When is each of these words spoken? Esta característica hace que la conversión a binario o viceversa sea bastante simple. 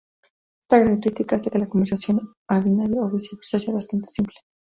Esta 0.63 0.83
característica 0.83 1.35
hace 1.35 1.51
que 1.51 1.59
la 1.59 1.69
conversión 1.69 2.33
a 2.47 2.59
binario 2.59 3.03
o 3.03 3.11
viceversa 3.11 3.59
sea 3.59 3.75
bastante 3.75 4.07
simple. 4.09 4.33